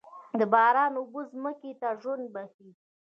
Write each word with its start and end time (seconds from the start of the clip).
د 0.39 0.41
باران 0.53 0.93
اوبه 0.99 1.21
ځمکې 1.31 1.71
ته 1.79 1.89
ژوند 2.01 2.25
بښي. 2.33 2.69